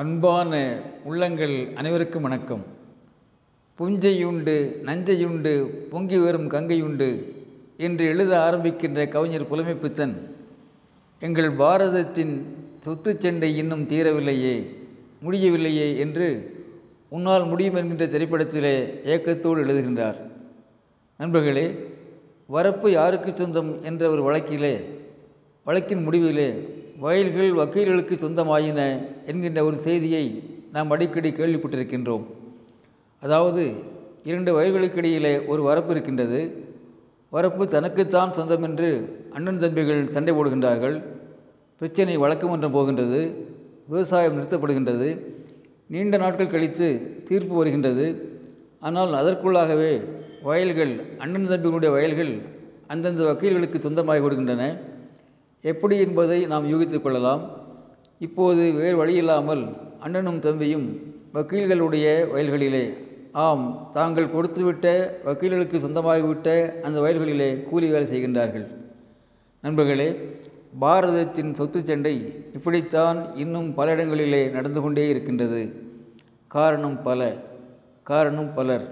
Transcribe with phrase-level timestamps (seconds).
[0.00, 2.62] அன்பான உள்ளங்கள் அனைவருக்கும் வணக்கம்.
[3.78, 5.52] புஞ்சையுண்டு நஞ்சையுண்டு
[5.90, 7.08] பொங்கி வரும் கங்கையுண்டு
[7.76, 10.14] என்று எழுத ஆரம்பிக்கின்ற கவிஞர் புலமைப்பித்தன்
[11.20, 12.34] எங்கள் பாரதத்தின்
[12.84, 14.66] சொத்துச்சண்டை இன்னும் தீரவில்லையே
[15.22, 16.28] முடியவில்லையே என்று
[17.08, 20.16] உன்னால் முடியும் என்கின்ற திரைப்படத்திலே ஏக்கத்தோடு எழுதுகின்றார்.
[21.16, 21.66] நண்பர்களே
[22.52, 24.76] வரப்பு யாருக்கு சொந்தம் என்ற ஒரு வழக்கிலே
[25.64, 26.68] வழக்கின் முடிவிலே
[27.02, 28.80] வயல்கள் வக்கீல்களுக்கு சொந்தமாயின
[29.26, 30.24] என்கின்ற ஒரு செய்தியை
[30.72, 32.24] நாம் அடிக்கடி கேள்விப்பட்டிருக்கின்றோம்.
[33.22, 33.72] அதாவது
[34.24, 36.40] இரண்டு வயல்களுக்கு இடையிலே ஒரு வரப்பு இருக்கின்றது.
[37.32, 38.88] வரப்பு தனக்குத்தான் சொந்தம் என்று
[39.32, 40.96] அண்ணன் தம்பிகள் சண்டை போடுகின்றார்கள்.
[41.78, 43.20] பிரச்சனை வழக்கமன்றம் போகின்றது.
[43.88, 45.08] விவசாயம் நிறுத்தப்படுகின்றது.
[45.86, 46.88] நீண்ட நாட்கள் கழித்து
[47.28, 48.06] தீர்ப்பு வருகின்றது.
[48.80, 49.92] ஆனால் அதற்குள்ளாகவே
[50.42, 52.32] வயல்கள் அண்ணன் தம்பிகளுடைய வயல்கள்
[52.86, 54.64] அந்தந்த வக்கீல்களுக்கு சொந்தமாகி கொடுக்கின்றன
[55.70, 57.42] எப்படி என்பதை நாம் யூகித்துக் கொள்ளலாம்.
[58.18, 59.62] இப்போது வேறு வழியில்லாமல்
[60.00, 60.86] அண்ணனும் தம்பியும்
[61.34, 62.82] வக்கீல்களுடைய வயல்களிலே.
[63.32, 64.86] ஆம் தாங்கள் கொடுத்துவிட்ட
[65.24, 66.48] வக்கீல்களுக்கு சொந்தமாகிவிட்ட
[66.80, 68.66] அந்த வயல்களிலே கூலி வேலை செய்கின்றார்கள்.
[69.60, 70.08] நண்பர்களே
[70.80, 72.14] பாரதத்தின் சொத்து சண்டை
[72.54, 75.62] இப்படித்தான் இன்னும் பல இடங்களிலே நடந்து கொண்டே இருக்கின்றது.
[76.46, 77.32] காரணம் பல
[78.02, 78.86] காரணம் பலர்.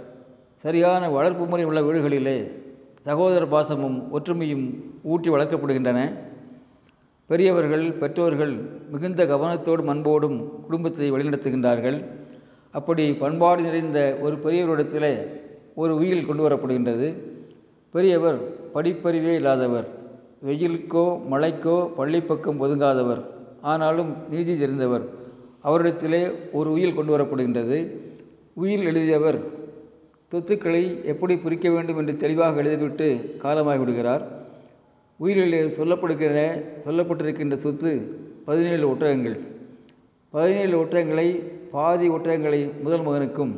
[0.64, 2.38] சரியான வளர்ப்பு முறை உள்ள வீடுகளிலே
[3.00, 4.66] சகோதர பாசமும் ஒற்றுமையும்
[5.02, 6.00] ஊட்டி வளர்க்கப்படுகின்றன.
[7.32, 8.54] பெரியவர்கள் பெற்றோர்கள்
[8.92, 11.98] மிகுந்த கவனத்தோடும் அன்போடும் குடும்பத்தை வழிநடத்துகின்றார்கள்.
[12.74, 15.12] அப்படி பண்பாடு நிறைந்த ஒரு பெரியவரிடத்தில்
[15.82, 17.08] ஒரு உயில் கொண்டு வரப்படுகின்றது.
[17.94, 18.38] பெரியவர்
[18.74, 19.88] படிப்பறிவே இல்லாதவர்
[20.46, 23.22] வெயிலுக்கோ மழைக்கோ பள்ளிப்பக்கம் ஒதுங்காதவர்
[23.72, 25.04] ஆனாலும் நீதி தெரிந்தவர்
[25.66, 26.22] அவரிடத்திலே
[26.58, 27.78] ஒரு உயில் கொண்டு வரப்படுகின்றது.
[28.62, 29.38] உயில் எழுதியவர்
[30.32, 33.08] சொத்துக்களை எப்படி பிரிக்க வேண்டும் என்று தெளிவாக எழுதிவிட்டு
[33.44, 34.24] காலமாகிவிடுகிறார்.
[35.22, 36.38] உயிரில் சொல்லப்படுகிற
[36.84, 37.90] சொல்லப்பட்டிருக்கின்ற சொத்து
[38.46, 39.36] பதினேழு ஒட்டகங்கள்.
[40.34, 41.26] பதினேழு ஒட்டகங்களை
[41.74, 43.52] பாதி ஒட்டகங்களை முதல் மகனுக்கும்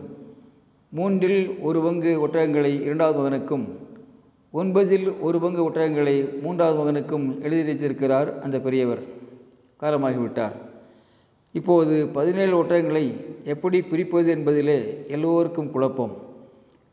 [0.99, 3.65] மூன்றில் ஒரு பங்கு ஒட்டகங்களை இரண்டாவது மகனுக்கும்
[4.55, 9.03] ஒன்பதில் ஒரு பங்கு ஒட்டகங்களை மூன்றாவது மகனுக்கும் எழுதி வைத்திருக்கிறார் அந்த பெரியவர்.
[9.81, 10.55] காலமாகிவிட்டார்.
[11.53, 13.05] இப்போது பதினேழு ஒட்டகங்களை
[13.45, 14.79] எப்படி பிரிப்பது என்பதிலே
[15.17, 16.15] எல்லோருக்கும் குழப்பம்.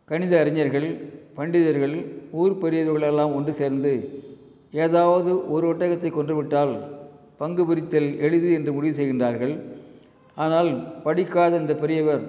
[0.09, 0.89] கணித அறிஞர்கள்
[1.37, 1.95] பண்டிதர்கள்
[2.31, 3.93] ஊர் பெரியவர்களெல்லாம் ஒன்று சேர்ந்து
[4.73, 6.73] ஏதாவது ஒரு ஒட்டகத்தை கொன்றுவிட்டால்
[7.41, 9.53] பங்கு பிரித்தல் எளிது என்று முடிவு செய்கின்றார்கள்.
[10.37, 10.69] ஆனால்
[11.05, 12.23] படிக்காத இந்த பெரியவர்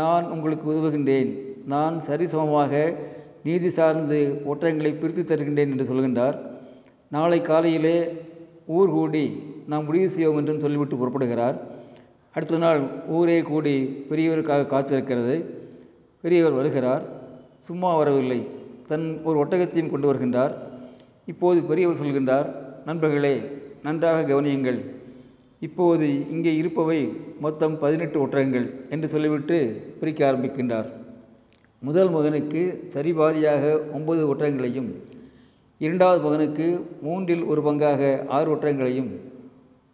[0.00, 1.30] நான் உங்களுக்கு உதவுகின்றேன்.
[1.66, 2.72] நான் சரிசமமாக
[3.42, 4.18] நீதி சார்ந்து
[4.52, 6.36] ஒட்டகங்களை பிரித்து தருகின்றேன் என்று சொல்கின்றார்.
[7.08, 7.96] நாளை காலையிலே
[8.78, 9.24] ஊர் கூடி
[9.70, 11.56] நாம் முடிவு செய்வோம் என்றும் சொல்லிவிட்டு புறப்படுகிறார்.
[12.34, 12.80] அடுத்த நாள்
[13.18, 13.76] ஊரே கூடி
[14.10, 15.36] பெரியவருக்காக காத்திருக்கிறது.
[16.24, 17.04] பெரியவர் வருகிறார்.
[17.68, 18.40] சும்மா வரவில்லை.
[18.90, 20.54] தன் ஒரு ஒட்டகத்தையும் கொண்டு வருகின்றார்.
[21.26, 22.48] இப்போது பெரியவர் சொல்கின்றார்
[22.88, 23.34] நண்பர்களே
[23.86, 24.78] நன்றாக கவனியுங்கள்.
[25.66, 27.00] இப்போது இங்கே இருப்பவை
[27.44, 29.56] மொத்தம் பதினெட்டு ஒட்டகங்கள் என்று சொல்லிவிட்டு
[30.00, 30.88] பிரிக்க ஆரம்பிக்கின்றார்.
[31.82, 32.62] முதல் மகனுக்கு
[32.94, 33.64] சரிபாதியாக
[33.96, 34.90] ஒன்பது ஒற்றகங்களையும்
[35.80, 36.66] இரண்டாவது மகனுக்கு
[37.06, 38.00] மூன்றில் ஒரு பங்காக
[38.38, 39.10] ஆறு ஒற்றகங்களையும்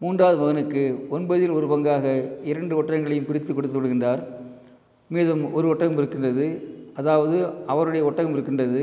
[0.01, 0.83] மூன்றாவது மகனுக்கு
[1.17, 2.07] ஒன்பதில் ஒரு பங்காக
[2.51, 4.23] இரண்டு ஒற்றகங்களையும் பிரித்து கொடுத்து விடுகின்றார்.
[5.11, 6.47] மீதம் ஒரு ஒட்டகம் இருக்கின்றது
[7.01, 7.37] அதாவது
[7.73, 8.83] அவருடைய ஒட்டகம் இருக்கின்றது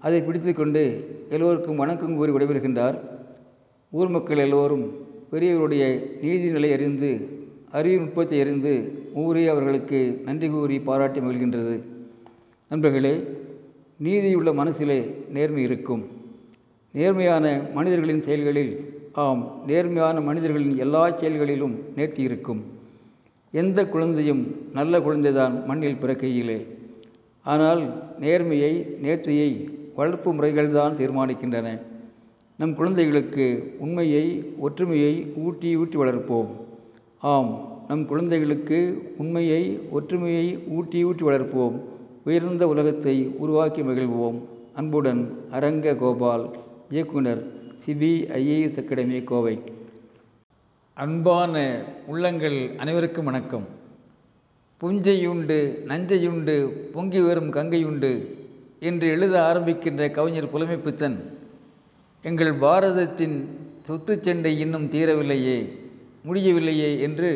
[0.00, 0.82] அதை பிடித்து கொண்டு
[1.28, 2.98] எல்லோருக்கும் வணக்கம் கூறி விடைபெறுகின்றார்.
[3.90, 4.84] ஊர் மக்கள் எல்லோரும்
[5.32, 5.84] பெரியவருடைய
[6.22, 7.28] நீதி நிலை அறிந்து
[7.70, 8.72] அறிவு நுட்பத்தை அறிந்து
[9.14, 11.82] ஊரே அவர்களுக்கு நன்றி கூறி பாராட்டி மகிழ்கின்றது.
[12.68, 13.24] நண்பர்களே
[13.96, 16.06] நீதியுள்ள மனசிலே நேர்மை இருக்கும்.
[16.92, 22.62] நேர்மையான மனிதர்களின் செயல்களில் ஆம் நேர்மையான மனிதர்களின் எல்லா செயல்களிலும் நேர்த்தி இருக்கும்.
[23.52, 26.58] எந்த குழந்தையும் நல்ல குழந்தைதான் மண்ணில் பிறக்கையிலே.
[27.42, 27.82] ஆனால்
[28.20, 28.72] நேர்மையை
[29.02, 31.68] நேர்த்தியை வளர்ப்பு முறைகள்தான் தீர்மானிக்கின்றன.
[32.58, 33.44] நம் குழந்தைகளுக்கு
[33.78, 34.24] உண்மையை
[34.58, 36.50] ஒற்றுமையை ஊட்டி ஊட்டி வளர்ப்போம்.
[37.32, 37.50] ஆம்
[37.88, 38.78] நம் குழந்தைகளுக்கு
[39.18, 41.76] உண்மையை ஒற்றுமையை ஊட்டி ஊட்டி வளர்ப்போம்.
[42.24, 44.38] உயர்ந்த உலகத்தை உருவாக்கி மகிழ்வோம்.
[44.74, 46.44] அன்புடன் அரங்க கோபால்
[46.90, 47.40] இயக்குனர்
[47.82, 49.56] சிபிஐஏஎஸ் அகாடமி கோவை.
[50.94, 51.54] அன்பான
[52.06, 53.66] உள்ளங்கள் அனைவருக்கும் வணக்கம்.
[54.80, 55.58] புஞ்சையுண்டு
[55.90, 56.56] நஞ்சையுண்டு
[56.92, 58.12] பொங்கி வரும் கங்கையுண்டு
[58.88, 61.16] என்று எழுத ஆரம்பிக்கின்ற கவிஞர் புலமைப்பித்தன்
[62.22, 63.36] எங்கள் பாரதத்தின்
[63.86, 65.58] சொத்து சண்டை இன்னும் தீரவில்லையே
[66.28, 67.30] முடியவில்லையே என்று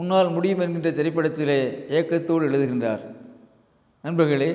[0.00, 1.58] உன்னால் முடியும் என்கின்ற திரைப்படத்திலே
[1.98, 3.02] ஏக்கத்தோடு எழுதுகின்றார்.
[4.04, 4.50] நண்பர்களே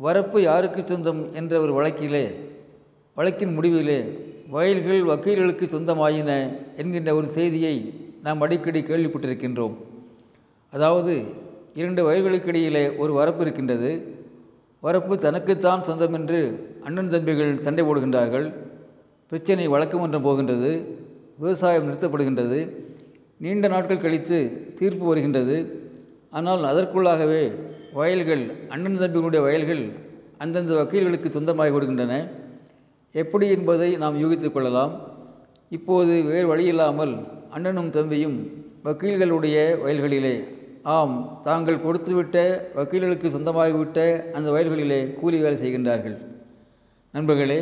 [0.00, 2.24] வரப்பு யாருக்கு சொந்தம் என்ற ஒரு வழக்கிலே
[3.16, 4.00] வழக்கின் முடிவிலே
[4.54, 6.30] வயல்கள் வக்கீல்களுக்கு சொந்தமாயின
[6.80, 7.74] என்கின்ற ஒரு செய்தியை
[8.22, 9.74] நாம் அடிக்கடி கேள்விப்பட்டிருக்கின்றோம்.
[10.72, 11.14] அதாவது
[11.74, 13.90] இரண்டு வயல்களுக்கு இடையிலே ஒரு வரப்பு இருக்கின்றது.
[14.82, 16.40] வரப்பு தனக்குத்தான் சொந்தம் என்று
[16.82, 18.46] அண்ணன் தம்பிகள் சண்டை போடுகின்றார்கள்.
[19.28, 20.70] பிரச்சனை வழக்கமன்றம் போகின்றது.
[21.38, 22.58] விவசாயம் நிறுத்தப்படுகின்றது.
[23.38, 24.38] நீண்ட நாட்கள் கழித்து
[24.78, 25.56] தீர்ப்பு வருகின்றது.
[26.30, 27.42] ஆனால் அதற்குள்ளாகவே
[27.92, 29.82] வயல்கள் அண்ணன் தம்பிகளுடைய வயல்கள்
[30.38, 32.14] அந்தந்த வக்கீல்களுக்கு சொந்தமாகி விடுகின்றன.
[33.12, 34.92] எப்படி என்பதை நாம் யூகித்து கொள்ளலாம்.
[35.76, 37.14] இப்போது வேறு வழியில்லாமல்
[37.50, 38.36] அண்ணனும் தம்பியும்
[38.84, 40.34] வக்கீல்களுடைய வயல்களிலே
[40.94, 42.36] ஆம் தாங்கள் கொடுத்துவிட்ட
[42.76, 43.98] வக்கீல்களுக்கு சொந்தமாகிவிட்ட
[44.36, 46.14] அந்த வயல்களிலே கூலி வேலை செய்கின்றார்கள்.
[47.14, 47.58] நண்பர்களே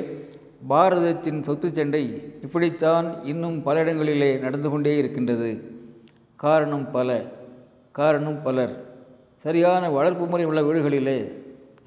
[0.73, 2.03] பாரதத்தின் சொத்து சண்டை
[2.47, 5.51] இப்படித்தான் இன்னும் பல இடங்களிலே நடந்து கொண்டே இருக்கின்றது.
[6.45, 7.19] காரணம் பல
[7.99, 8.75] காரணம் பலர்.
[9.45, 11.19] சரியான வளர்ப்பு முறை உள்ள வீடுகளிலே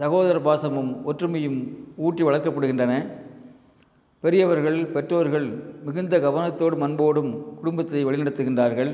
[0.01, 1.59] சகோதர பாசமும் ஒற்றுமையும்
[2.05, 2.93] ஊட்டி வளர்க்கப்படுகின்றன.
[4.23, 5.47] பெரியவர்கள் பெற்றோர்கள்
[5.85, 7.31] மிகுந்த கவனத்தோடும் அன்போடும்
[7.61, 8.91] குடும்பத்தை வழிநடத்துகின்றார்கள்.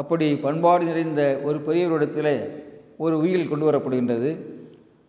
[0.00, 2.34] அப்படி பண்பாடு நிறைந்த ஒரு பெரியவரிடத்தில்
[2.96, 4.30] ஒரு உயில் கொண்டு வரப்படுகின்றது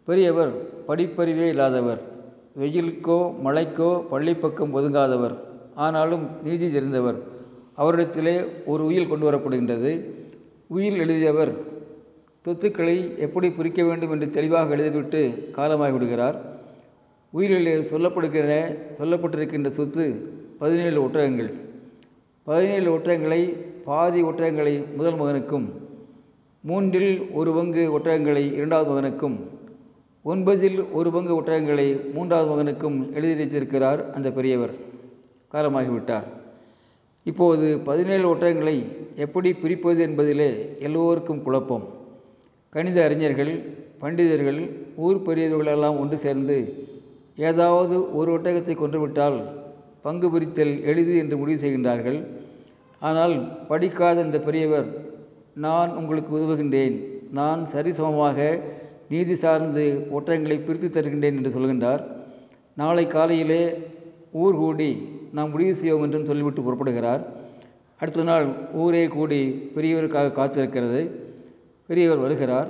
[0.08, 0.52] பெரியவர்
[0.88, 2.02] படிப்பறிவே இல்லாதவர்
[2.60, 5.36] வெயிலுக்கோ மழைக்கோ பள்ளிப்பக்கம் ஒதுங்காதவர்
[5.86, 7.18] ஆனாலும் நீதி தெரிந்தவர்.
[7.78, 8.34] அவரிடத்திலே
[8.72, 9.92] ஒரு உயில் கொண்டு வரப்படுகின்றது
[10.68, 11.52] உயில் எழுதியவர்
[12.46, 12.96] சொத்துக்களை
[13.26, 15.22] எப்படி பிரிக்க வேண்டும் என்று தெளிவாக எழுதிவிட்டு
[15.58, 16.38] காலமாகி விடுகிறார்.
[17.34, 18.52] உயிரிலே சொல்லப்படுகிற
[19.00, 20.06] சொல்லப்பட்டிருக்கின்ற சொத்து
[20.60, 21.52] பதினேழு ஒட்டகங்கள்.
[22.48, 23.42] பதினேழு ஒட்டகங்களை
[23.90, 25.66] பாதி ஒட்டகங்களை முதல் மகனுக்கும்
[26.64, 29.38] மூன்றில் ஒரு பங்கு ஒட்டகங்களை இரண்டாவது மகனுக்கும்
[30.26, 34.74] ஒன்பதில் ஒரு பங்கு ஒட்டகங்களை மூன்றாவது மகனுக்கும் எழுதி வைத்திருக்கிறார் அந்த பெரியவர்.
[35.54, 36.28] காலமாகிவிட்டார்.
[37.24, 38.76] இப்போது பதினேழு ஒட்டகங்களை
[39.16, 40.50] எப்படி பிரிப்பது என்பதிலே
[40.80, 41.86] எல்லோருக்கும் குழப்பம்.
[42.76, 43.54] கணித அறிஞர்கள்
[44.02, 44.60] பண்டிதர்கள்
[45.06, 46.58] ஊர் பெரியவர்களெல்லாம் ஒன்று சேர்ந்து
[47.50, 49.40] ஏதாவது ஒரு ஒட்டகத்தை கொன்றுவிட்டால்
[50.02, 52.20] பங்கு பிரித்தல் எளிது என்று முடிவு செய்கின்றார்கள்.
[53.07, 53.36] ஆனால்
[53.69, 54.88] படிக்காத இந்த பெரியவர்
[55.66, 56.96] நான் உங்களுக்கு உதவுகின்றேன்.
[57.40, 58.38] நான் சரிசமமாக
[59.12, 59.84] நீதி சார்ந்து
[60.18, 62.01] ஒற்றங்களை பிரித்து தருகின்றேன் என்று சொல்கின்றார்
[62.81, 63.63] நாளை காலையிலே
[64.42, 64.90] ஊர் கூடி
[65.38, 67.22] நாம் முடிவு செய்வோம் என்றும் சொல்லிவிட்டு புறப்படுகிறார்.
[68.01, 68.46] அடுத்த நாள்
[68.84, 69.40] ஊரே கூடி
[69.75, 71.02] பெரியவருக்காக காத்திருக்கிறது.
[71.90, 72.69] பெரியவர் வருகிறார்.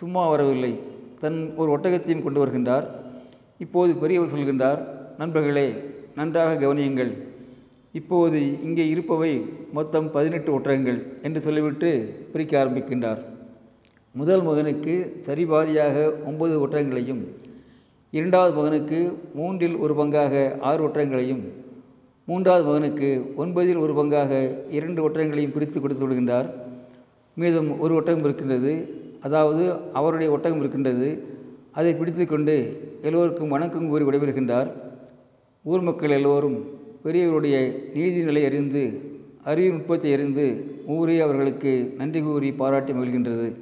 [0.00, 0.72] சும்மா வரவில்லை.
[1.22, 2.86] தன் ஒரு ஒட்டகத்தையும் கொண்டு வருகின்றார்.
[3.64, 4.80] இப்போது பெரியவர் சொல்கின்றார்
[5.20, 5.68] நண்பர்களே
[6.18, 7.12] நன்றாக கவனியுங்கள்.
[7.98, 9.32] இப்போது இங்கே இருப்பவை
[9.76, 11.90] மொத்தம் பதினெட்டு ஒற்றகங்கள் என்று சொல்லிவிட்டு
[12.32, 13.20] பிரிக்க ஆரம்பிக்கின்றார்.
[14.14, 14.94] முதல் மகனுக்கு
[15.26, 15.96] சரிபாதியாக
[16.28, 17.22] ஒன்பது ஒற்றகங்களையும்
[18.10, 18.98] இரண்டாவது மகனுக்கு
[19.38, 20.34] மூன்றில் ஒரு பங்காக
[20.68, 21.42] ஆறு ஒற்றகங்களையும்
[22.28, 23.08] மூன்றாவது மகனுக்கு
[23.42, 24.32] ஒன்பதில் ஒரு பங்காக
[24.78, 26.48] இரண்டு ஒற்றகங்களையும் பிரித்து கொடுத்து விடுகின்றார்.
[27.36, 28.72] மீதம் ஒரு ஒட்டகம் இருக்கின்றது.
[29.26, 29.64] அதாவது
[29.98, 31.08] அவருடைய ஒட்டகம் இருக்கின்றது.
[31.78, 32.56] அதை பிடித்து கொண்டு
[33.08, 34.70] எல்லோருக்கும் வணக்கம் கூறி விடைபெறுகின்றார்.
[35.70, 36.58] ஊர் மக்கள் எல்லோரும்
[37.06, 37.56] பெரியவருடைய
[37.94, 39.00] நீதிநிலை அறிந்து
[39.44, 40.46] அறிவு நுட்பத்தை அறிந்து
[40.86, 43.52] ஊரே அவர்களுக்கு நன்றி கூறி பாராட்டி மகிழ்கின்றது.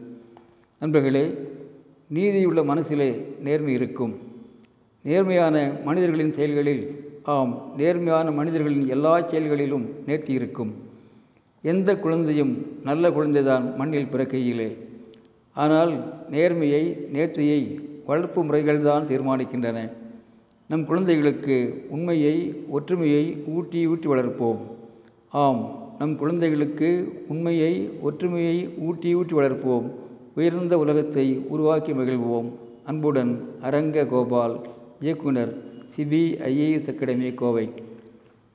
[0.79, 1.35] நண்பர்களே
[2.09, 4.15] நீதியுள்ள மனசிலே நேர்மை இருக்கும்.
[5.03, 10.75] நேர்மையான மனிதர்களின் செயல்களில் ஆம் நேர்மையான மனிதர்களின் எல்லா செயல்களிலும் நேர்த்தி இருக்கும்.
[11.63, 14.77] எந்த குழந்தையும் நல்ல குழந்தைதான் மண்ணில் பிறக்கையிலே.
[15.55, 16.83] ஆனால் நேர்மையை
[17.13, 17.61] நேர்த்தியை
[18.07, 19.91] வளர்ப்பு முறைகள்தான் தீர்மானிக்கின்றன.
[20.69, 24.59] நம் குழந்தைகளுக்கு உண்மையை ஒற்றுமையை ஊட்டி ஊட்டி வளர்ப்போம்.
[25.29, 26.89] ஆம் நம் குழந்தைகளுக்கு
[27.29, 29.91] உண்மையை ஒற்றுமையை ஊட்டி ஊட்டி வளர்ப்போம்.
[30.35, 32.49] உயர்ந்த உலகத்தை உருவாக்கி மகிழ்வோம்.
[32.85, 34.61] அன்புடன் அரங்க கோபால்
[35.01, 35.53] இயக்குனர்
[35.97, 37.71] சிபிஐஏஎஸ் அகாடமி கோவை.